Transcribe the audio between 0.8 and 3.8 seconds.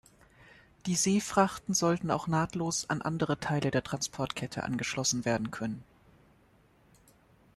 Die Seefrachten sollten auch nahtlos an andere Teile